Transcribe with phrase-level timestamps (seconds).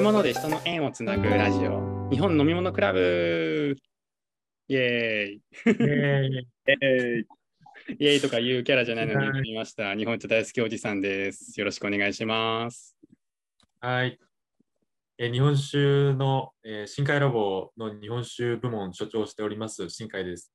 [0.00, 3.76] み物で人の縁をつなぐラジオ、日本飲み物クラブ
[4.68, 5.36] イェーイ
[7.98, 9.94] イェーイとかいうキャラじゃないのに言ってみました。
[9.94, 11.60] 日本茶大好きおじさんです。
[11.60, 12.96] よろしくお願いします。
[13.80, 14.18] はい。
[15.18, 20.50] えー日本酒の、えー深海ラボの日本酒部門所長をしております、新海です。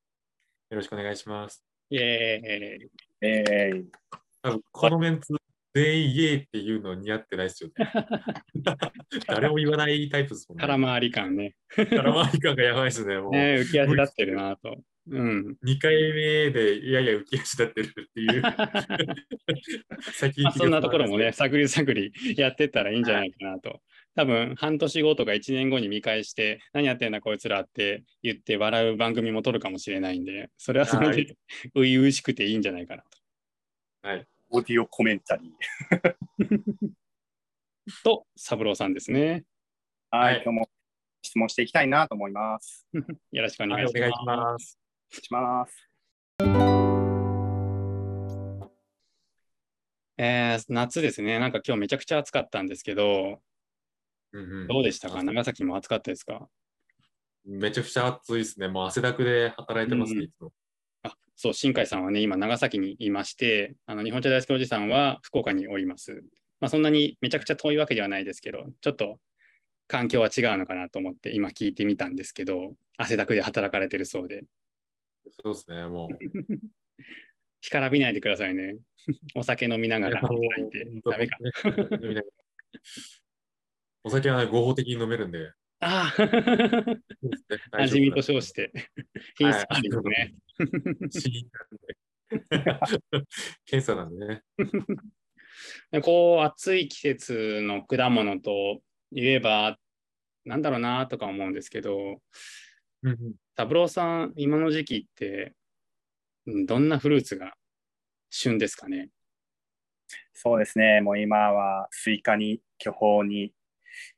[0.71, 1.63] よろしくお願いします。
[1.91, 2.89] イェーイ
[3.21, 3.83] えー、
[4.41, 5.35] 多分このメンツ、
[5.75, 7.85] 全員イエーっていうの似合ってないですよね。
[9.27, 10.61] 誰も言わないタイプですもんね。
[10.61, 11.53] 空回り感ね。
[11.75, 13.17] 空回り感がやばいですね。
[13.17, 14.73] もう、ね浮き足立ってるなと。
[15.07, 15.57] うん。
[15.65, 18.41] 2回目で、いやいや浮き足立ってるっていう。
[20.13, 23.81] 先まあ、そんなところもね、す探り探りやってったらいいんじゃないかなと。
[24.15, 31.35] 多分半年後とか1年後に見返して、何やってんだこいつらって言って笑う番組も撮るかもしれないんで、それはそれで
[31.75, 33.09] 初々しくていいんじゃないかなと。
[34.55, 36.93] オーディオコメンタリー。
[38.05, 39.43] と、三郎さんですね。
[40.09, 40.69] はい、はい今日も
[41.21, 42.87] 質問していきたいなと思います。
[43.33, 44.79] よろしくおはい、願いしお願いします。
[45.31, 45.89] ます。
[46.39, 47.09] お願いします。
[50.17, 51.37] えー夏ですね。
[51.39, 53.41] なんか今日めちゃくちゃ暑かったんですけど、
[54.31, 55.21] うんうんどうでしたか？
[55.21, 56.47] 長崎も暑かったですか？
[57.43, 58.69] めちゃくちゃ暑いですね。
[58.69, 60.53] もう汗だくで働いてますね、うんいつも。
[61.35, 66.23] あそう、新海さんはね、今、長崎にいまして、あの日本茶大好きおじさんは福岡におります。
[66.59, 69.19] まあ、そんなにめちゃくちゃ遠いわけではないですけど、ちょっと
[69.87, 74.43] 環境は違うのかなと思って今聞いてみたんですけど、汗だくで働かれてるそうで、
[75.43, 76.17] そうですね、もう。
[77.61, 78.77] 干からびないでくださいね。
[79.35, 81.37] お酒飲みながら働いて、ダメか。
[84.03, 85.51] お酒はね合法的に飲めるんで。
[85.87, 86.11] あ
[87.71, 88.71] あ、 味見と称して、
[89.37, 90.35] 品質管理ですね。
[93.65, 94.43] 検査なんでね。
[95.91, 99.77] で こう、暑い季節の果物と言えば、
[100.43, 102.19] なんだろうなとか思うんですけど、
[103.55, 105.53] 三郎さん、今の時期って、
[106.47, 107.55] うんどんなフルーツが
[108.29, 109.09] 旬ですかね？
[110.33, 113.53] そうですね、もう今はスイカに巨峰に、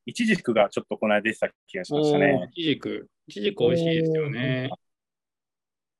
[0.05, 2.49] イチジクがちょっとこの間出てた気がしましたね。
[2.51, 3.09] イチジク。
[3.27, 4.69] イチジク美味しいですよね。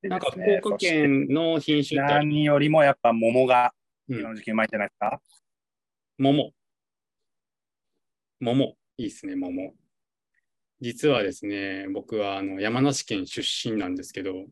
[0.01, 3.73] でなんか福岡県の品種何よりもやっぱ桃が
[4.09, 5.21] うん今の時期うまいんじゃないですか？
[6.17, 6.51] 桃。
[8.39, 8.77] 桃。
[8.97, 9.73] いいですね、桃。
[10.79, 14.45] 実はですね、僕はあの山梨県出身なんですけど、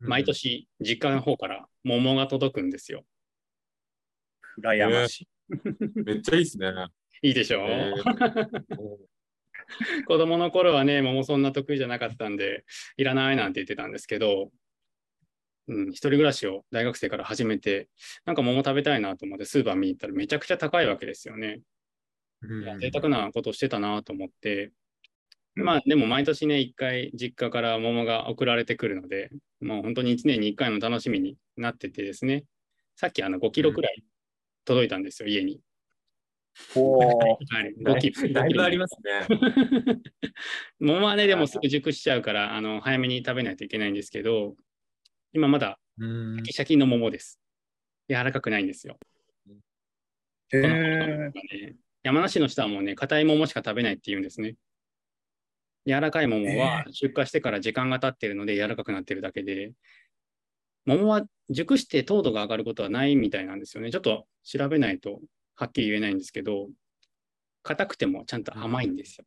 [0.00, 3.04] 毎年実家の方から桃が届くんですよ。
[4.62, 5.28] 羨ましい。
[6.04, 6.72] めっちゃいいですね。
[7.22, 7.64] いいでしょ？
[7.64, 8.96] う、えー。
[10.06, 12.64] 子供の頃はね、桃そんな得意じゃなかったんで、
[12.96, 14.50] いらないなんて言ってたんですけど、
[15.68, 17.88] うん、一人暮らしを大学生から始めて、
[18.24, 21.60] なんか桃食べたいなと思ってスーパー見に行ったらめちゃくちゃ高いわけですよね。
[22.42, 24.72] いや贅沢なことをしてたなと思って、
[25.56, 25.64] うん。
[25.64, 32.44] まあでも毎年ね、一回実家から桃が送られてくるので、もう本当に1年に1回の楽しみになっててですね、
[32.96, 34.02] さっきあの5キロくらい
[34.64, 35.60] 届いたんですよ、家に。
[36.74, 38.32] おーはい、 5キロ。
[38.32, 39.26] だいぶありますね。
[40.80, 44.56] 桃はね、でもすぐ熟しちゃうから、あの早めに食べないといけないんですけど、
[45.32, 47.40] 今まだうんシャキシャキの桃です。
[48.08, 48.98] 柔らかくないんですよ。
[50.52, 54.56] へこのーね山梨の人はもうね、硬い桃しか食べないって言うんですね。
[55.86, 59.72] 柔らかい桃は出荷してから時間が経ってるので柔らかくなってるだけで、
[60.84, 63.90] 桃は熟して糖度が上がることはないみたいなんですよね。
[63.90, 65.20] ちょっと調べないと
[65.56, 66.68] はっきり言えないんですけど、
[67.62, 69.24] 硬くてもちゃんと甘いんですよ。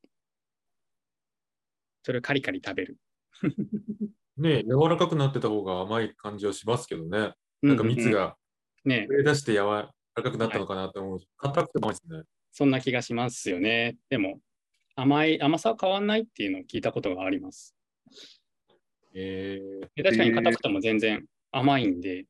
[2.03, 2.97] それをカリカリ食べる。
[4.37, 7.33] ね柔らかくなってた方が甘い感じはしますけどね。
[7.61, 8.35] なんかう蜜が
[8.83, 11.19] ね、上出して柔らかくなったのかなと思う。
[11.37, 12.23] 硬くても甘いですね。
[12.51, 13.97] そんな気がしますよね。
[14.09, 14.39] でも、
[14.95, 17.75] 甘い、甘さは変わんないっていうのを聞いたことがあります。
[19.13, 22.25] えーで確かに硬くても全然甘いんで、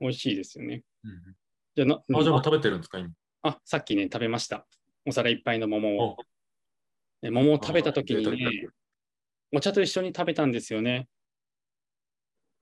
[0.00, 0.82] 美味しいですよね。
[1.04, 1.36] うん
[1.74, 3.10] じゃあなあ、じゃあ食べてるんですか、今？
[3.48, 4.66] あ、さっきね、食べました。
[5.06, 6.16] お皿いっぱいの桃を。
[7.22, 8.68] 桃を食べたときにね、
[9.52, 11.08] お茶と一緒に食べたんですよね。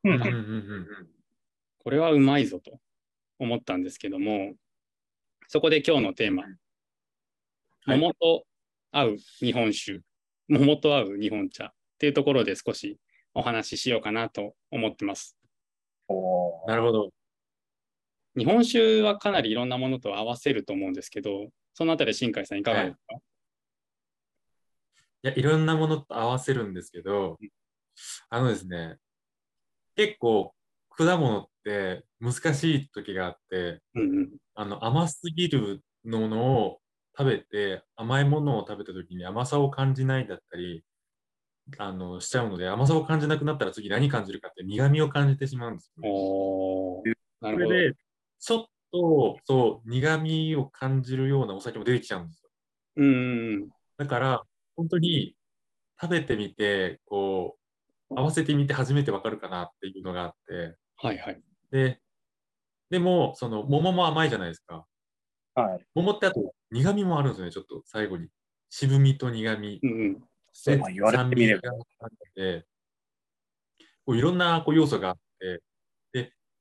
[0.04, 0.14] うん。
[0.14, 1.08] うんうんうん
[1.78, 2.80] これはうまいぞと
[3.38, 4.54] 思ったんですけども、
[5.46, 6.56] そこで今日のテーマ、はい。
[7.86, 8.44] 桃と
[8.90, 10.00] 合う日本酒、
[10.48, 11.72] 桃と合う日本茶。
[11.96, 12.98] っていうところで少し
[13.34, 15.36] お話ししようかなと思ってます。
[16.08, 17.10] おーなるほど。
[18.36, 23.20] 日本酒はかなりいろんなものと合わせると思うんですけど、そのあたり新海さんいかがですか、い
[25.22, 27.38] や、いろんなものと合わせるんですけど、
[28.28, 28.96] あのですね、
[29.96, 30.54] 結構
[30.90, 36.78] 果物って難しい時があって、うんうんあの甘すぎるものを
[37.18, 40.82] 食べて、甘いものを食べたときに甘さを感じないだったり、
[41.78, 46.10] あの、しちゃうので、甘さを感じなくなったら次何感じるかって苦味を感じてしまうんですよね。
[46.10, 47.68] おーなるほど。
[47.68, 47.96] それで、
[48.40, 52.50] ちょっと、そう、苦味を感じるようなお酒も出てきちゃうんですよ。
[52.96, 53.68] うんうん
[53.98, 54.42] だから、
[54.76, 55.34] 本当に
[56.00, 57.56] 食べてみて、こ
[58.10, 61.42] う、合わせてみて初めてわかるかなっていうのがあって、はいはい。
[61.70, 62.00] で、
[62.90, 64.86] でも、その、桃も甘いじゃないですか。
[65.54, 65.86] はい。
[65.94, 68.28] 桃ってあと苦味もあるんですよね、ちょっと最後に。
[68.68, 69.80] 渋みと苦味。
[69.82, 70.20] うんうん。
[70.64, 72.66] でまあ言われてみれば酸味があって、
[74.04, 75.62] こういろんなこう要素があって、で、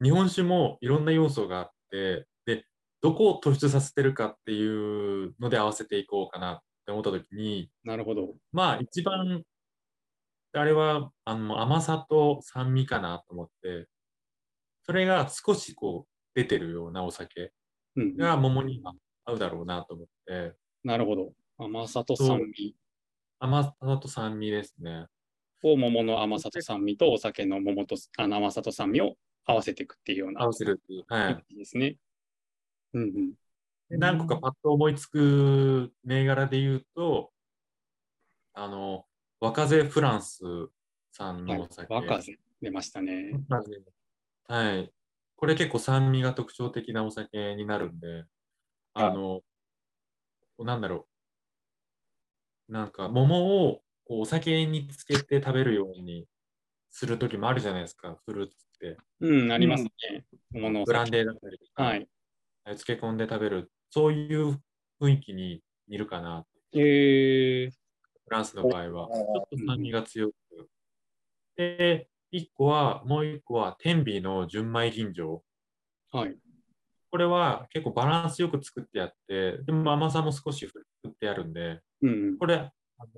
[0.03, 2.65] 日本酒もいろんな要素があって、で、
[3.01, 8.35] どこを突出させてるかっていうので合わせていこうかなって思ったときに、なるほど。
[8.51, 9.43] まあ一番、
[10.53, 13.87] あれはあの甘さと酸味かなと思って、
[14.83, 17.51] それが少しこう出てるようなお酒
[17.97, 18.93] うんうん、が桃には
[19.23, 20.53] 合うだろうなと思って、
[20.83, 21.31] なるほど。
[21.57, 22.75] 甘さと酸味
[23.39, 25.05] 甘さと酸味ですね。
[25.63, 29.15] を桃の甘さと酸味とお酒の桃とあの甘さと酸味を
[29.45, 31.05] 合わせていくっていうような合わせるっていう。
[31.07, 31.55] はい。
[31.55, 31.97] ですね。
[32.93, 33.33] うんうん。
[33.89, 37.31] で何個かパッと思いつく銘柄で言うと、
[38.53, 39.05] あの、
[39.39, 40.41] 若瀬フランス
[41.11, 41.93] さんのお酒。
[41.93, 43.39] 若瀬出ましたね。
[44.47, 44.91] はい。
[45.35, 48.25] これ結構酸味が特徴的なお酒になるんで、
[48.93, 49.41] あの、
[50.59, 51.07] なんだろ
[52.69, 52.71] う。
[52.71, 56.27] なんか、桃をこうお酒につけて食べるように
[56.97, 58.97] するときもあるじゃないですか、フルーツって。
[59.19, 59.91] うん、ありますね。
[60.53, 61.17] 桃のおブラン酒。
[61.17, 62.07] デーだったりとか、はい。
[62.63, 64.61] 漬け込んで食べる、そういう
[65.01, 66.45] 雰囲気に似るかな。
[66.71, 69.09] えー、フランスの場合は。
[69.09, 70.35] ちょっと酸味が強く。
[71.57, 75.41] で、一個は、もう一個は、天美の純米吟醸。
[76.13, 76.37] はい。
[77.11, 82.37] これは結構バランスよく作ってあって、でも甘さも少し振ってあるんで、うんうん。
[82.37, 82.71] これ、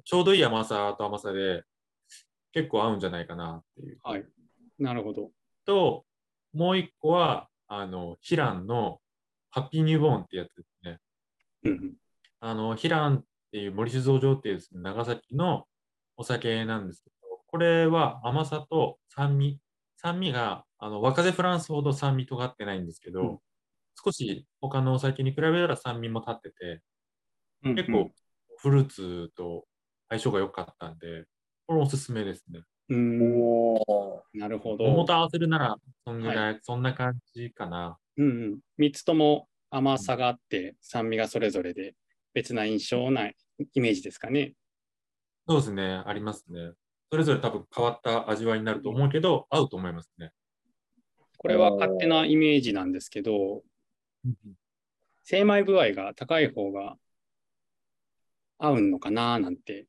[0.03, 1.63] ちょうどいい甘さと甘さで、
[2.51, 3.99] 結構合うんじゃないかなっていう。
[4.03, 4.25] はい。
[4.79, 5.31] なるほど。
[5.65, 6.05] と、
[6.53, 8.99] もう一個は、あの、ヒランの
[9.49, 10.99] ハッピーニューボーンってやつですね。
[11.63, 11.93] うんうん。
[12.39, 15.65] あの、ヒランっていう森酒造場っていうですね、長崎の
[16.15, 17.15] お酒なんですけど、
[17.47, 19.59] これは甘さと酸味、
[19.97, 23.39] 酸味が、あの、若瀬フランスほど酸味尖ってないんですけど、うん
[24.03, 26.81] 少し他のお酒に比べたら酸味も立ってて、
[27.63, 28.11] うん結構
[28.59, 29.65] フルーツと
[30.09, 31.25] 相性が良かったんで、
[31.67, 32.61] これおすすめですね。
[32.89, 33.41] うんん。
[33.41, 34.85] おーなるほど。
[34.85, 35.75] 桃と合わせるなら、
[36.05, 37.97] そんぐらい、そんな感じかな。
[38.15, 38.59] うんうん。
[38.77, 41.95] 3つとも甘さがあって、酸味がそれぞれで
[42.33, 43.35] 別な印象なイ
[43.75, 44.53] メージですかね。
[45.47, 46.71] そうですね、ありますね。
[47.11, 50.31] それぞれ多分変わった味わいになると思うけど、合うと思いますね。
[51.37, 53.63] これは勝手なイメージなんですけど、
[55.23, 56.95] 精米具合が高い方が
[58.57, 59.87] 合うのかななんて、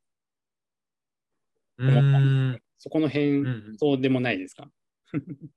[1.78, 2.62] うーん。
[2.78, 4.70] そこの辺、うんうんそうでもないですか？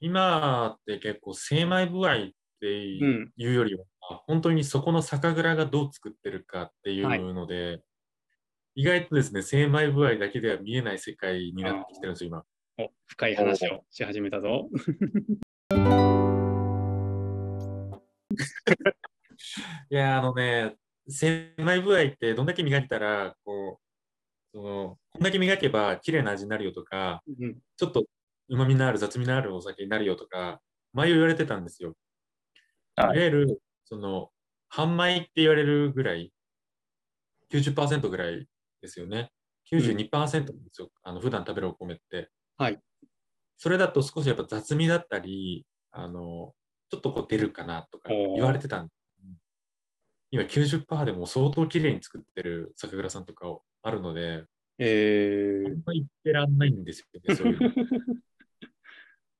[0.00, 2.30] 今って結構精米具合っ
[2.60, 3.00] てい
[3.36, 3.84] うよりは、
[4.26, 7.82] 本当にそこの酒蔵がどう作ってるかっていうので、
[8.76, 12.44] 意外とですね、精米具合だけでは見えない世界になってきてるんですよ、今。
[12.78, 14.68] お深い話をし始めたぞ。
[19.90, 20.76] いや、あのね、
[21.08, 23.82] 精米具合ってどんだけ磨いたら、こう、
[24.52, 28.04] その、こんだけ磨けば綺麗な味になるよとか、うんちょっと
[28.48, 30.60] 旨味のある雑味のあるお酒になるよとか、
[30.92, 31.94] 前言われてたんですよ。
[32.96, 34.30] はいいわゆる、その、
[34.68, 36.32] 半米って言われるぐらい、
[37.50, 38.46] 90%ぐらい
[38.82, 39.30] ですよね。
[39.70, 40.90] 92%なんですよ。
[41.02, 42.30] あの、普段食べるお米って。
[42.56, 42.80] はい。
[43.56, 46.54] それだと少しやっぱ雑味だったり、あの、
[46.90, 48.88] ちょっとこう出るかなとか言われてたん
[50.30, 53.46] 今90%でも相当綺麗に作ってる酒蔵さんとか
[53.82, 54.44] あるので、
[54.78, 57.70] えーあんま言ってらんないんですよね、そういうの。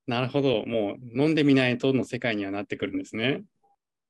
[0.06, 0.64] なるほど。
[0.66, 3.44] もう飲んでみないとの世界にはなってくるんですね。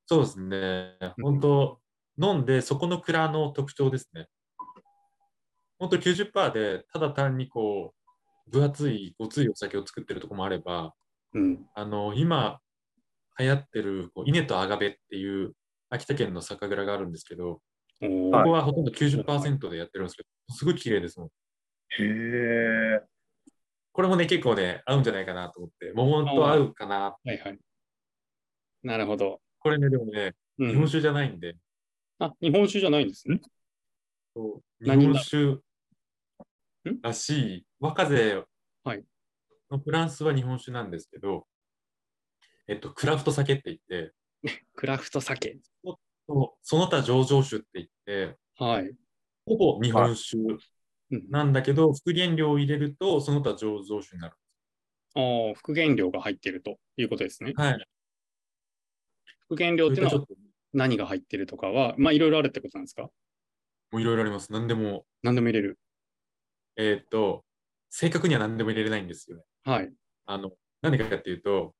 [0.05, 0.97] そうですね。
[1.21, 1.81] 本当、
[2.17, 4.27] 飲んで、そこの蔵の特徴ですね。
[5.77, 7.93] 本当90%で、ただ単にこ
[8.47, 10.93] う、分厚い、ごついお酒を作ってるとこもあれば、
[11.33, 11.65] うん。
[11.75, 12.59] あの、今、
[13.37, 15.53] 流行ってる、こう稲とアガベっていう、
[15.89, 17.61] 秋田県の酒蔵があるんですけど、
[17.99, 21.29] ここはほとんど90%でやってるんですけど、すごい綺麗ですもん。
[21.29, 21.31] へ
[21.99, 23.01] え。
[23.91, 27.17] これもね、結構ね、合うんじゃないかなと思って、桃と合うかな。
[27.23, 27.59] はいはい。
[28.83, 29.41] なるほど。
[29.59, 31.55] これね、でもね、うん、日本酒じゃないんで、
[32.19, 33.41] あ、日本酒じゃないんですね。
[34.35, 38.45] そう日何本酒んらしい、若瀬
[38.83, 39.03] はい
[39.69, 41.47] のフランスは日本酒なんですけど、
[42.67, 44.13] えっと、クラフト酒って言って、
[44.75, 45.59] クラフト酒。
[46.29, 48.91] そうその他醸造酒って言って、はい。
[49.47, 50.37] ほぼ日本酒
[51.11, 54.35] うん、なんだけど、副原料を入れると、その他醸造酒になる。
[55.15, 57.53] ああ、副原料が入ってるということですね。
[57.55, 57.85] はい。
[59.47, 60.35] 副原料っていうのちょっと、
[60.71, 63.09] 何が入ってるとかは、まあいろいろあるってことなんですか？
[63.89, 64.51] もういろいろあります。
[64.53, 65.79] 何でも、何でも入れる。
[66.75, 67.43] えーっと、
[67.89, 69.43] 正確には何でも入れれないんですよね。
[69.63, 69.91] はい。
[70.27, 70.51] あの、
[70.83, 71.73] 何でかっていうと、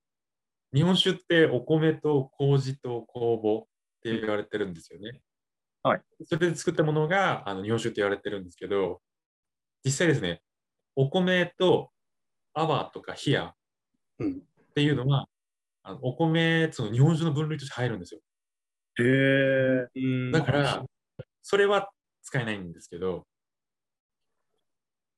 [0.74, 3.68] 日本酒ってお米と麹と酵母
[4.00, 5.22] って言われてるんですよね。
[5.84, 6.02] はい。
[6.26, 9.02] それで作ったものがあの日本酒って言われてるんですけど、
[9.84, 10.42] 実際ですね、
[10.96, 11.92] お米と
[12.54, 13.54] 泡とか冷や
[14.20, 14.34] うん。
[14.72, 15.28] っていうのは、
[15.84, 18.22] あのお米、その日本酒の分類として入るんですよ。
[19.00, 19.88] へえ。
[19.96, 20.86] うんだから、
[21.42, 21.90] それは
[22.24, 23.26] 使えないんですけど、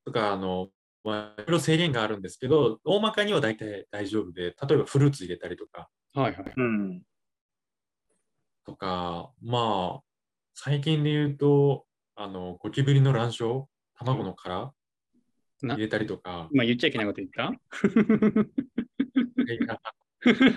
[0.06, 0.70] とか、あの、
[1.04, 6.54] まあ、いろいろ制限があるんですけど、大まかには大体大丈夫で、例えばフルーツ入れたりとか、はいはい。
[6.56, 7.04] うん。
[8.66, 10.04] とか、まあ、
[10.54, 13.40] 最近で言うと、あの、ゴキブリの卵巣、
[13.98, 14.72] 卵の殻
[15.64, 17.52] な入れたりとか、今言っちゃいけないこと言った？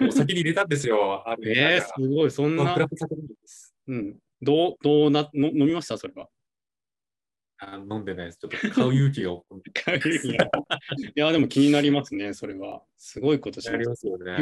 [0.07, 1.25] お酒に入れたんですよ。
[1.45, 2.75] えー、すごい、そんな。
[3.87, 4.19] うん。
[4.43, 5.97] どう、どうな、の飲みました？
[5.99, 6.29] それは。
[7.59, 8.39] あ飲んでないです。
[8.39, 9.31] ちょっと 買う勇気が。
[9.33, 9.37] い
[11.15, 12.83] や、でも気になりますね、それは。
[12.97, 13.95] すごいことしありま。
[13.97, 14.37] すよね。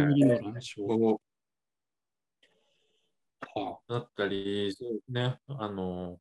[3.54, 5.38] はうだったり、そうですね。
[5.48, 6.18] あの、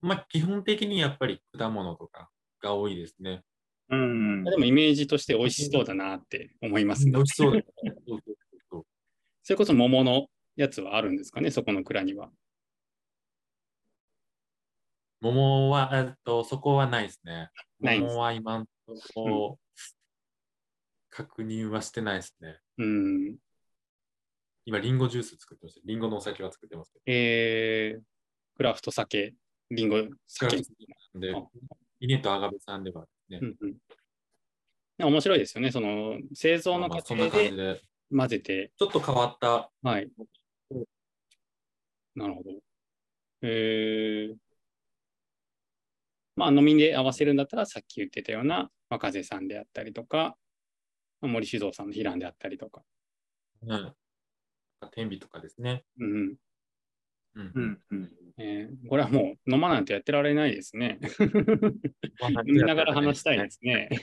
[0.00, 2.30] まあ、基本的にやっぱり果物とか
[2.60, 3.42] が多いですね。
[3.88, 7.12] うんあ、でもイメージとして美味しそうだなって思いますね。
[7.12, 7.64] 美味しそうだね。
[7.84, 8.36] そうそう
[8.70, 8.86] そう
[9.44, 12.30] それこそ桃のやつはあるんですかね、そこの蔵には。
[15.20, 17.50] 桃は、えっと、そこはないですね。
[17.80, 19.58] ない桃は今のところ、
[21.10, 22.58] 確認はしてないですね。
[22.78, 23.36] うん。
[24.64, 25.80] 今、リンゴジュース作ってます。
[25.84, 27.02] リンゴのお酒は作ってますけど。
[27.06, 28.02] えー、
[28.56, 29.34] クラフト酒、
[29.70, 30.56] リンゴ酒。
[31.14, 31.42] であ、
[32.00, 33.76] 稲とアガベさんではねう、んうん
[34.98, 35.72] 面白いですよね。
[35.72, 37.80] その製造の過程で
[38.14, 40.08] 混ぜて、ちょっと変わった、はい。
[42.14, 42.50] なるほど。
[43.42, 44.36] えー、
[46.36, 50.36] まあ飲みで合わせるんだったら、さっき言ってたような若瀬さんであったりとか、
[51.20, 52.82] 森酒造さんのヒランであったりとか。
[53.66, 53.94] うん、
[54.88, 55.84] 天日とかですね。
[55.98, 56.34] うんうん
[57.34, 57.78] うんうん。
[57.90, 58.10] うん。
[58.38, 60.98] えーこれはもう飲まないとやってられないですね。
[62.44, 63.88] 見ながら話したいですね。
[63.92, 63.96] い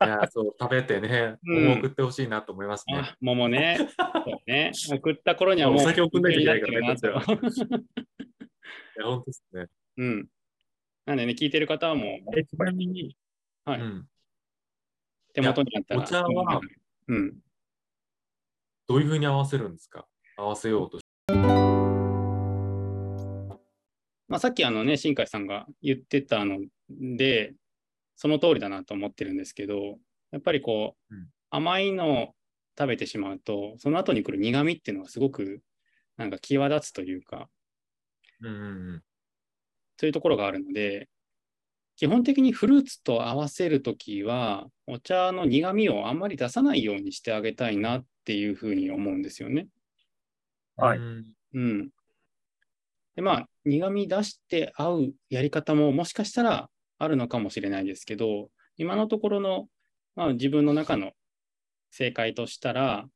[0.00, 2.94] や、そう、食べてね、うん桃を送ってほしいなと思いますね。
[2.96, 3.78] あ、桃ね。
[3.78, 3.88] そう
[4.50, 4.72] ね。
[4.74, 5.78] 送った頃にはもう。
[5.78, 6.88] お酒送んないといけないからね い
[8.98, 9.66] や、本当ですね。
[9.96, 10.28] うん。
[11.06, 12.06] なんでね、聞いてる方はもう
[12.38, 13.16] えちなみに、
[13.64, 14.08] はいうん、
[15.32, 16.02] 手元にあったら。
[16.02, 16.60] お茶は
[17.08, 17.38] うん。
[18.92, 20.04] どういうふうに合わせるんですか？
[20.36, 21.02] 合わせようとし
[24.28, 26.58] まあ、さっきあのね、新海さんが言ってたの
[26.90, 27.54] で、
[28.16, 29.98] その通りだなと思ってるんですけど、
[30.30, 31.26] やっぱりこう、うん。
[31.48, 32.34] 甘いのを
[32.78, 35.62] 食べてしまうと、その後に来る苦味っていうのがすごく
[36.18, 37.48] なんか際立つというか、
[38.42, 38.64] うんうんう
[38.96, 39.02] ん。
[39.96, 41.08] そういうところがあるので、
[42.02, 49.68] 基本的にフルーツと合わせるときは、お茶の苦味をあんまり出さないようにしてあげたいなっていうふうに思うんですよね。
[50.74, 51.90] はいうんうん。
[53.14, 56.68] で、まあ、苦味出して合うやり方ももしかしたら
[56.98, 59.68] あるのかもしれないですけど、今のところの、
[60.16, 61.12] まあ、自分の中の
[61.92, 63.06] 正解としたら、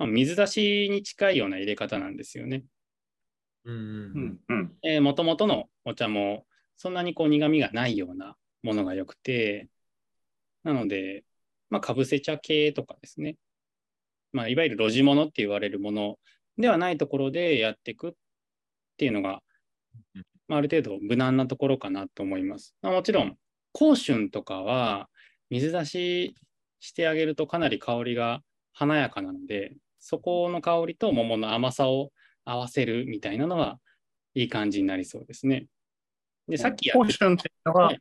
[0.00, 2.64] まあ、水出しに近いような入れ方なんですよね。
[3.64, 4.40] うんうんううんん。
[4.48, 4.72] うん。
[4.82, 9.68] えー、元々のお茶もそんなにこう苦味がないようなものが良くて、
[10.62, 11.24] なので、
[11.70, 13.36] まあ、かぶせ茶系とかですね。
[14.32, 16.18] まあ、いわゆる路地物って言われるもの
[16.58, 18.12] ではないところでやっていくっ
[18.96, 19.42] ていうのが、
[20.48, 22.74] まあ、ある程度無難なところかなと思います。
[22.82, 23.36] まあ、もちろん、
[23.72, 25.08] 香春とかは
[25.50, 26.34] 水出し
[26.80, 32.12] してあげるとかなり香りが華やかなので、そこの香りと桃の甘さを
[32.44, 33.78] 合わせるみたいなのは
[34.34, 35.66] いい感じになりそうですね。
[36.48, 38.00] で、さっきやポーションっていうのは、はい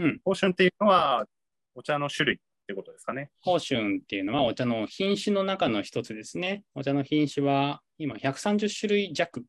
[0.00, 1.26] うんポーションっていうのは、
[1.74, 3.30] お茶の種類ってことですかね。
[3.44, 6.64] 香春っていうのはお茶の品種の中の一つですね。
[6.74, 9.44] お茶の品種は今130種類弱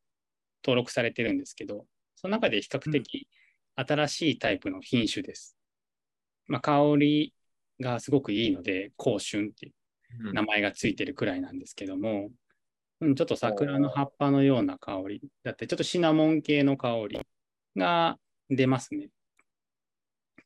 [0.64, 3.28] 登録されてるんですけど、その中で比較的
[3.76, 5.56] 新しいタイプの品種です。
[6.48, 7.34] まあ、香り
[7.80, 9.74] がすごくいいので、香春っていう
[10.28, 12.30] うん名前がついてるくらいなんですけども、
[13.00, 17.20] うん、ちょっと桜の葉っぱのような香りだって、ちょっとシナモン系の香り
[17.76, 18.18] が
[18.50, 19.10] 出ますね。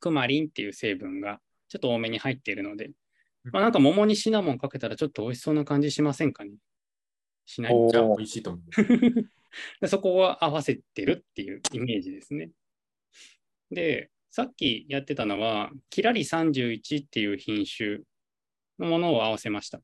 [0.00, 2.90] クマリンっていう成分がちょっと多めに入っているので、
[3.52, 6.52] まあ、なんか桃にシナモンかけたらちょっと美味しそうな感じしませんかね。
[7.46, 7.88] しない？
[7.90, 9.30] じゃあ美味しいと思う。
[9.80, 12.50] でそこを合わせてるっていうイメージですね。
[13.70, 18.00] で、さっきやってたのは、キラリ31っていう品種
[18.78, 19.78] のものを合わせました。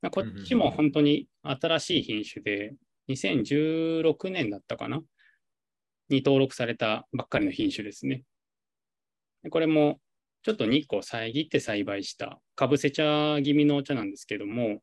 [0.00, 2.74] まあこっちも本当に新しい品種で、
[3.08, 5.02] 2016年だったかな
[6.08, 8.22] に登録されたばっかりの品種ですね。
[9.50, 10.00] これも
[10.42, 14.80] ちょっと日光を遮って栽培したかぶせ茶気味のお茶なんですけども、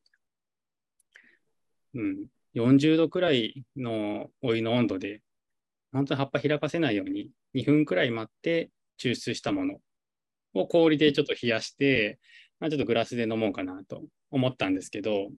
[1.93, 2.25] うん、
[2.55, 5.21] 40度くらいのお湯の温度で、
[5.91, 9.77] 本当に葉っぱ開かせないように2分くらい待って抽出したもの
[10.53, 12.19] を氷でちょっと冷やして、
[12.59, 15.29] まあ、ちょっとグラスで飲もうかなと思ったんですけど、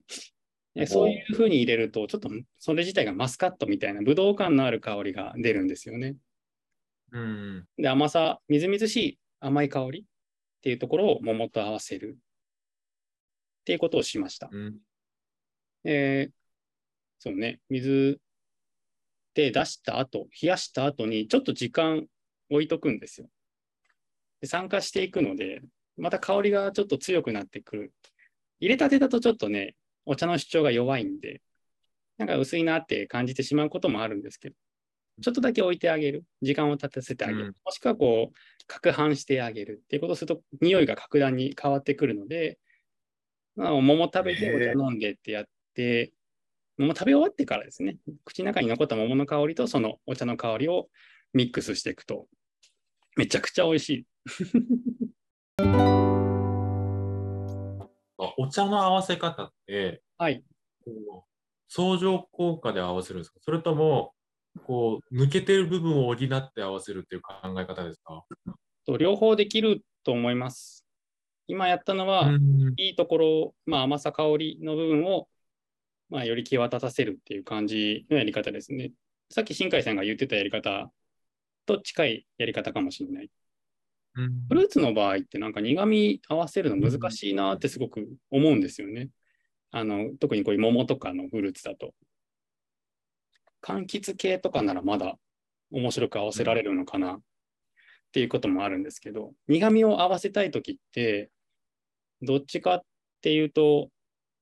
[0.74, 6.16] でそういうふうに入れると、ちょっとそれ自体がマスカットみたいなブドウ感のある香りが出るんですよね。
[7.12, 7.64] うん。
[7.78, 10.04] で、甘さ、みずみずしい甘い香りっ
[10.62, 14.48] ていうところを桃と合わせるっていうことをしました。
[14.50, 14.76] うん。
[15.84, 16.44] えー
[17.24, 18.20] そうね、水
[19.32, 22.06] で出した後、冷やした後にちょっと時間
[22.50, 23.28] 置いとくんですよ。
[24.42, 25.62] で酸化していくので、
[25.96, 27.92] また香りがちょっと強くなってくる。
[28.60, 29.74] 入れたてだとちょっとね、
[30.06, 31.40] お茶の主張が弱いんで、
[32.18, 34.56] なんか薄いなって感じてしまうこともあるんですけど、
[35.22, 36.24] ちょっとだけ置いてあげる。
[36.42, 37.46] 時間を経たせてあげる。
[37.46, 42.58] うんもしくはこう、攪拌してあげるっていうことをすると、匂いが格段に変わってくるので、
[43.56, 45.44] まあ、桃食べてお茶飲んでってやっ
[45.74, 46.12] て、
[46.76, 50.88] 桃食べ終わってからですね、口の中に残った桃の香りとそのお茶の香りを
[51.32, 52.26] ミックスしていくと、
[53.16, 54.06] めちゃくちゃ美味しい。
[58.24, 60.44] あお茶の合わせ方って、はい。
[60.84, 61.30] こう
[61.68, 63.38] 相乗効果で合わせるんですか？
[63.40, 64.12] それとも、
[64.66, 68.24] こう、抜けてる部分を補って合わせるっていう考え方ですか？
[68.86, 70.84] と両方できると思います。
[71.46, 72.74] 今やったのは、うん。
[72.76, 75.28] いいところ、まあ、甘さ、香りの部分を、
[76.10, 78.92] まあ、より際立たせるっていう感じのやり方ですね。
[79.30, 80.92] さっき新海さんが言ってたやり方
[81.66, 83.30] と近いやり方かもしれない。
[84.14, 89.10] フルーツの場合ってなんか苦味合わせるの難しいなってすごく思うんですよね。
[89.72, 91.94] あの特にこういう桃とかのフルーツだと。
[93.60, 95.18] 柑橘系とかならまだ
[95.70, 97.20] 面白く合わせられるのかなっ
[98.12, 101.30] ていうこともあるんですけど、苦味を合わせたいときって、
[102.22, 102.82] どっちかっ
[103.22, 103.90] ていうと、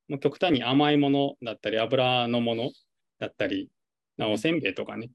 [0.08, 2.72] もう極端に甘いものだったり、油のもの
[3.18, 3.70] だったり、
[4.18, 5.10] なおせんべいとかね、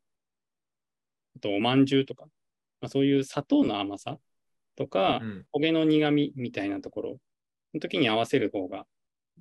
[1.35, 2.25] あとおまんじゅうとか、
[2.81, 4.17] まあ、そういう砂糖の甘さ
[4.77, 7.17] とか、うん焦げの苦味みたいなところ
[7.73, 8.85] の時に合わせる方が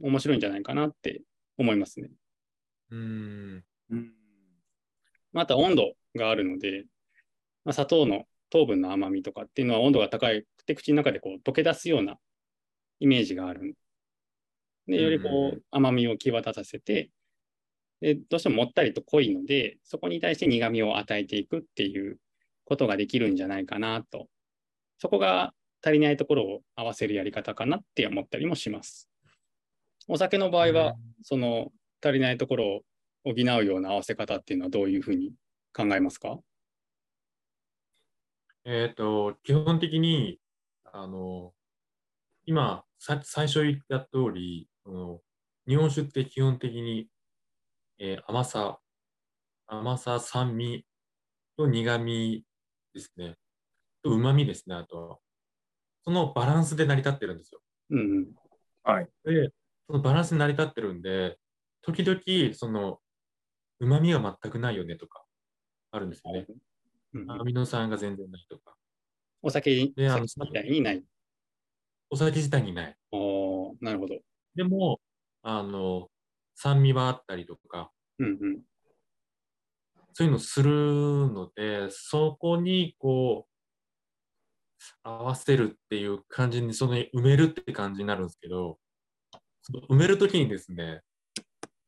[0.01, 1.23] 面白いんじゃないかなって
[1.59, 2.11] 思いますね。
[2.91, 3.65] うん。
[3.91, 4.13] うん
[5.33, 6.87] また温度があるので、
[7.67, 12.17] まあ、砂糖の糖分の甘みとかっていうのは温度が高くて口の中でこう溶け出すような
[13.01, 13.77] イメージがある。
[14.87, 17.11] で、よりこう甘みを際立たせて、
[18.01, 22.19] でどうしてももったりと濃いので、そこに対して苦味を与えていくっていう
[22.65, 24.29] ことができるんじゃないかなと。
[24.99, 25.53] そこが
[25.85, 29.09] 足りないところを合わせるやり方かなって思ったりもします。
[30.09, 32.81] お酒の場合は、その足りないところを
[33.25, 35.33] 補うような合わせ方っていうのはどういうふうに
[35.73, 36.39] 考えますか？
[38.65, 40.41] えっ、と、基本的に、
[40.85, 41.53] あの、
[42.45, 45.21] 今、さ最初言った通り、あの
[45.69, 47.09] 日本酒って基本的に、
[47.99, 48.79] えー甘さ、
[49.67, 50.87] 甘さ、酸味
[51.57, 52.45] と苦味
[52.95, 53.37] ですね。
[54.09, 55.19] と旨味ですね、あとは。
[56.05, 57.61] そのバランスで成り立ってるんですよ。
[57.91, 58.27] うんうん。
[58.85, 59.09] はい。
[59.25, 59.51] で、
[59.89, 61.37] そのバランスに成り立ってるんで、
[61.83, 63.01] 時々、その、
[63.81, 65.25] 旨味が全くないよねとか、
[65.91, 66.47] あるんですよね。
[66.49, 68.77] うんアミノ酸が全然ないとか。
[69.41, 71.03] お酒であのみたいにない。
[72.11, 72.97] お酒自体にない。
[73.11, 74.17] おーなるほど。
[74.55, 75.01] でも、
[75.43, 76.09] あの、
[76.55, 78.61] 酸味はあったりとか、うんうん。
[80.13, 80.71] そういうのする
[81.33, 83.56] ので、そこにこう、
[85.03, 88.79] 合わせるっていう感じに、その埋めるって感じになるんですけど、
[89.63, 91.03] その埋めるときにですね、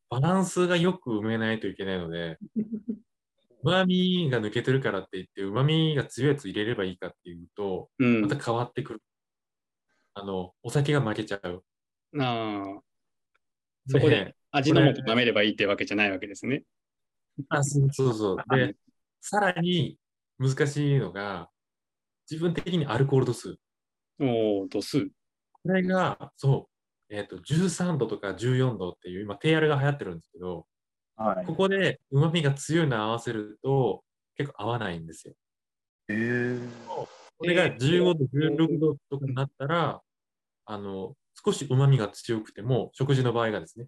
[0.09, 2.37] バランスがよく埋めないといけないので、
[3.63, 8.21] 旨味が抜けてるからって言って、旨味が強いやつ入れればいいかっていうと、うん。
[8.21, 9.03] また変わってくる。
[10.13, 11.63] あの、お酒が負けちゃう。
[12.19, 12.81] ああ、
[13.87, 16.63] そこで味の素舐めればいいってわけじゃないわけですね。
[17.49, 18.55] あ、そうそうそう。
[18.55, 18.75] で、
[19.21, 19.97] さらに
[20.39, 21.49] 難しいのが、
[22.29, 23.57] 自分的にアルコール度数。
[24.19, 25.05] おお、度数。
[25.05, 25.11] こ
[25.65, 26.69] れが、そ
[27.09, 30.67] う、えっ、と、13度とか14度っていう、今、低アルが流行ってるんですけど、
[31.15, 31.55] はいこ。
[31.55, 34.03] こで旨味が強いのを合わせると、
[34.37, 35.33] 結構合わないんですよ。
[36.07, 37.07] えー、こ
[37.45, 40.01] れが15度、16度とかになったら、
[40.65, 43.87] あの、少し旨味が強くても、食事の場合がですね、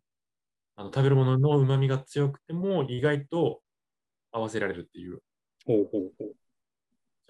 [0.75, 3.61] あの食べるものの旨味が強くても意外と
[4.31, 5.19] 合わせられるっていう、
[5.65, 6.35] ほうほうほう。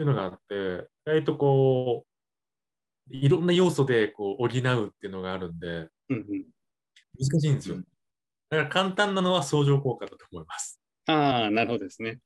[0.02, 2.06] そういうのがあって、意外とこ
[3.12, 6.46] う、いろんな要素でこう補うっていうのがあるんで、うんうん。
[7.20, 7.76] 難しいんですよ。
[8.50, 10.82] だから簡単なのは相乗効果だと思います。
[11.06, 12.20] ああ、なるほどですね。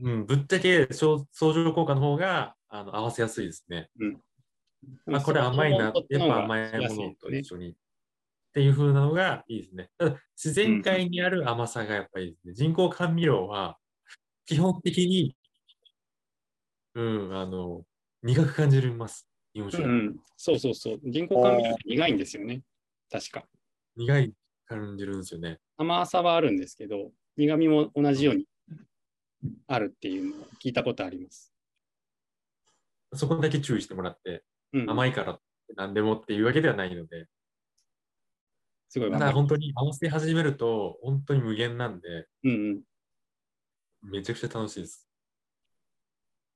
[0.00, 3.90] うん、ぶっちゃけ相相乗効果の方があの合わせやすいですね。
[5.04, 7.70] まあ、これ甘いな、やっぱ甘いものと一緒に。
[7.70, 7.74] っ
[8.54, 9.90] ていう風なのがいいですね。
[9.98, 12.54] ただ、自然界にある甘さがやっぱりいいですね。
[12.54, 13.78] 人工甘味料は、
[14.44, 15.34] 基本的に、
[16.94, 17.84] うん、あの、
[18.22, 19.26] 苦く感じます。
[19.54, 19.84] 日本酒。
[19.84, 20.16] うんうん。
[20.36, 21.00] そうそうそう。
[21.04, 22.62] 人工甘味料って苦いんですよね。
[23.10, 23.44] 確か。
[23.96, 24.32] 苦い
[24.66, 25.58] 感じるんですよね。
[25.76, 28.46] 甘さはあるんですけど、苦味も同じように
[29.66, 31.52] あるっていうのを聞いたことあります。
[33.14, 35.38] そこだけ注意してもらって、うん、甘いから
[35.76, 37.28] 何でもっていうわけではないので、ただ
[38.88, 39.32] すごいわかる。
[39.32, 44.10] 本当に合わせ始めると、本当に無限なんで、うんうん。
[44.10, 45.08] めちゃくちゃ楽しいです。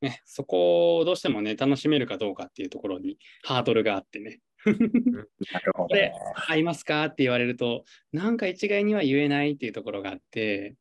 [0.07, 4.41] ね、そこをどうしてもね、楽しめるかどうかっていうところにハードルがあってね。
[4.65, 5.89] なるほど。
[5.89, 6.13] これ
[6.49, 10.77] 合いますかって言われると、なんか一概には言えないっていうところがあって、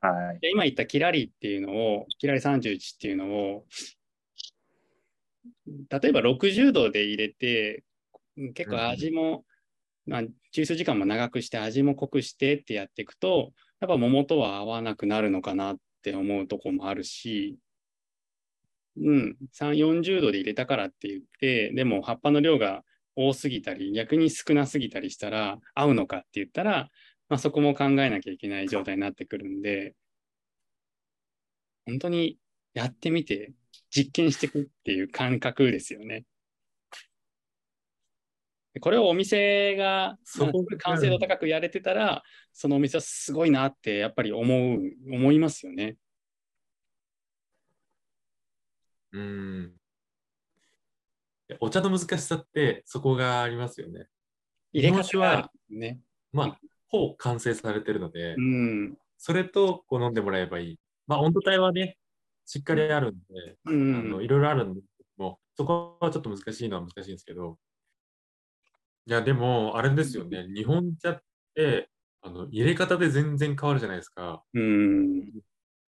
[0.00, 0.40] はい。
[0.40, 3.66] で今言ったキラリっていうのを、キラリ31っていうのを、
[5.66, 7.84] 例えば60度で入れて、
[8.36, 9.44] うん結構味も、
[10.06, 10.20] まあ、
[10.54, 17.58] 抽出時間も長くして味も濃くしてってやっていくと、やっぱ桃とは合わなくなるのかなって思うとこもあるし、
[19.00, 22.82] うん、3、40度で入れたからって言って、でも葉っぱの量が
[23.16, 26.90] 多すぎたり、逆に少なすぎたりしたら合うのかって言ったら、
[27.28, 29.94] まあ、そこも考えなきゃいけない状態になってくるんで、
[31.86, 32.38] 本当に
[32.74, 33.52] やってみて
[33.90, 36.24] 実験していくっていう感覚ですよね。
[38.80, 40.16] これをお店が
[40.78, 44.78] 完成度高くやれてたら、そのお店はすごいなってやっぱり思う、
[45.12, 45.96] 思いますよね。
[49.12, 49.72] うん。
[51.58, 54.06] お茶の難しさってそこがありますよね。
[54.72, 56.00] 入れ日本酒方がはね。
[56.32, 58.98] まあ、ほぼ完成されてるので、うん。
[59.18, 60.80] それとこう飲んでもらえばいい。
[61.06, 61.96] まあ、温度帯はね、
[62.46, 64.24] しっかりあるんで、うあのん。
[64.24, 67.58] いろいろあるんですけども、そこはちょっと難しいのは難しいんですけど、
[69.06, 71.22] いや、でも、あれですよね、日本茶っ
[71.54, 71.88] て、
[72.22, 74.44] あの入れ方で全然変わるじゃないですか。
[74.52, 75.32] うん。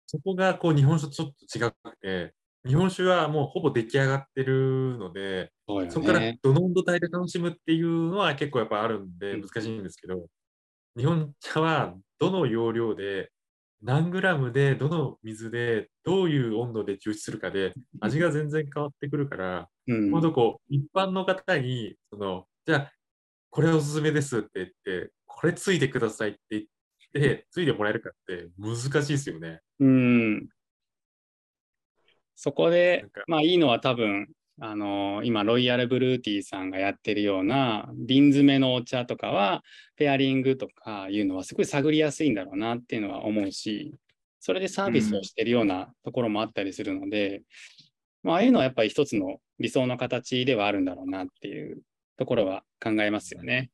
[0.06, 2.34] そこがこう日本酒とちょっと違くて、
[2.66, 6.38] 日本酒はもうほぼ出来上がってるので、そうよそこからね。
[6.42, 10.26] どの温度帯で楽しむっていうのは結構やっぱあるんでうん難しいんですけど、
[10.96, 13.30] 日本茶はどの容量で、
[13.82, 22.92] 何グラムで、どの水で、どういう温度で抽出するかで、味が全然変わってくるから、うんとこう、一般の方に、その、じゃあ、
[23.50, 26.64] これおすすめですって言って、これついてくださいって言っ
[27.12, 29.60] て、ついてもらえるかって難しいですよね。
[29.80, 30.48] うん。
[32.42, 34.26] そこでまあいいのは多分、
[34.60, 39.62] あの今、ロイヤルブルーティーさんがやってるような瓶詰めのお茶とかは、
[39.94, 43.94] ペアリングとかいうのはすごい探りやすいんだろうなっていうのは思うし、
[44.40, 47.44] それでサービスをしてるようなところもあったりするので、
[48.24, 51.80] まあああいうのはやっぱり一つの理想の形ではあるんだろうなっていう
[52.16, 53.70] ところは考えますよね。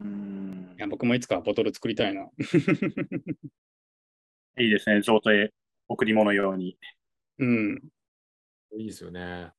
[0.00, 2.28] うんいや僕もいつかはボトル作りたいな。
[4.58, 5.02] いいですね。
[5.02, 5.50] 贈呈、
[5.88, 6.76] 贈り物用に。
[7.38, 7.90] うん。
[8.72, 9.54] いいですよね。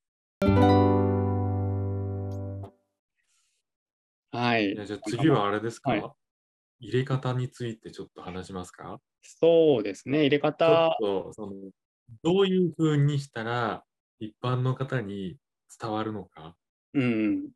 [4.32, 4.86] はい。
[4.86, 6.10] じゃあ次はあれですか、はい
[6.80, 9.02] 入れ方についてちょっと話しますか？
[9.24, 10.22] そうですね。
[10.22, 11.54] 入れちょっ方、とその
[12.24, 13.86] どういうふうにしたら
[14.20, 15.38] 一般の方に
[15.80, 16.58] 伝わるのか、
[16.94, 17.56] うん。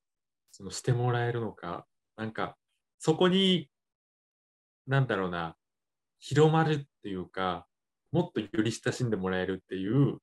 [0.52, 2.58] そのしてもらえるのか、なんか
[3.00, 3.70] そこに、
[4.88, 5.58] なんだろうな、
[6.20, 7.69] 広まるっていうか、
[8.12, 10.18] もっとより親しんでもらえるっていう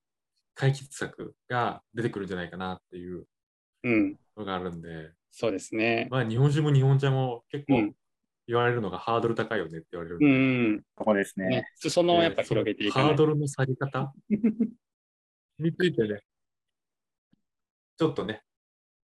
[0.55, 3.27] 解決策が出てくるんじゃないかなっていう
[3.85, 4.17] うん。
[4.37, 6.09] のがあるんで、そうですね。
[6.11, 7.95] まあ日本酒も日本茶も結構うん
[8.49, 10.83] 言われるのがハードル高いよねって言われるんうで、ん。
[10.95, 11.49] ここですね。
[11.49, 14.13] ね、裾野をやっぱ広げてハードルの下げ方
[15.59, 16.21] についてね、
[17.97, 18.43] ちょっとね、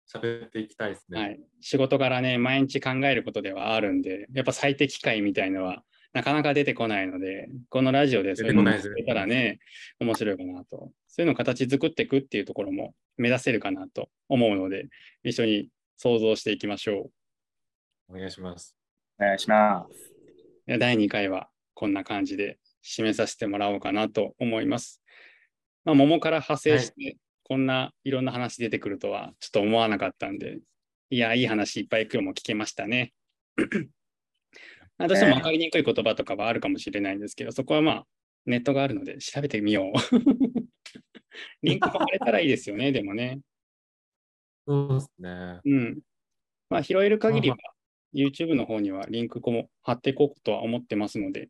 [0.08, 1.20] 喋っていきたいですね。
[1.20, 1.40] はい。
[1.60, 8.62] 仕事柄ね、毎日考えることではあるんで、やっぱ最適解みたいのはなかなか出てこないので、このラジオでそういうの
[9.06, 9.58] たらね、
[9.98, 10.92] 面白いかなと。
[11.08, 14.88] そういうのを形作っていくっていうところも目指せるかなと思うので、
[15.24, 17.10] 一緒に想像していきましょ
[18.08, 18.76] お願いします。
[19.18, 20.12] お願いします。
[20.68, 20.78] う。
[20.78, 25.02] 第2回はこんな感じで締めさせてもらおうかなと思います。
[25.84, 30.58] まあ、桃から派生して、こんないろんな話出てくるとはちょっと思わなかったんで、
[31.10, 33.12] いや、いい話いっぱい今日も聞けましたね。
[35.02, 38.06] あどうしても分かりにくい言葉とかはあるかもしれないんですけど、そこはまあ、
[38.46, 39.92] ネットがあるので調べてみよう。
[41.62, 43.40] リンクも貼れたらいいですよね、でもね。
[44.66, 45.60] そうですね。
[45.64, 46.00] うん。
[46.68, 47.56] まあ、拾える限りは、
[48.14, 51.48] YouTube の方にはリンクも貼っていこうとは思ってますので、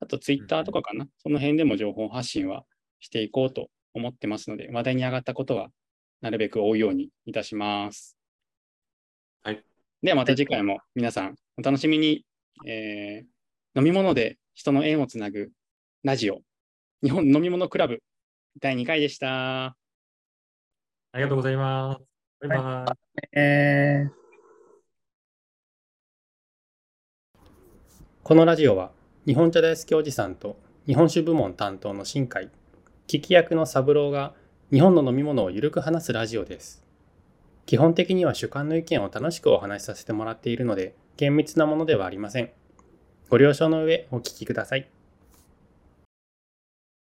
[0.00, 2.64] あと Twitter とかかな、その辺でも情報発信は
[3.00, 5.70] していこうと思ってますので、話題に上がったことは
[6.20, 8.16] なるべく追うようにいたします。
[9.42, 9.62] はい。
[10.02, 12.24] ではまた次回も皆さんお楽しみに、
[12.66, 13.32] えー
[13.74, 15.50] 飲み物で人の縁をつなぐ
[16.02, 16.40] ラジオ、
[17.02, 18.02] 日本飲み物クラブ
[18.60, 19.64] 第2回でした。
[19.64, 19.76] あ
[21.14, 22.48] りがとうございます。
[22.48, 22.96] バイバ
[23.32, 23.38] イ。
[23.38, 24.22] えー
[28.22, 28.92] このラジオは
[29.26, 32.50] 日本茶大好きおじさんと日本酒部門担当の新海、
[33.08, 34.34] 聞き役の三郎が
[34.70, 36.81] 日本の飲み物をゆるく話すラジオです。
[37.66, 42.50] 基本的には主観の意見を楽しくお話しさせてもらっているので厳密なものではありません。
[43.28, 44.88] ご了承の上お聞きください。